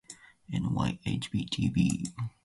[0.49, 2.31] ｎｙｈｂｔｂ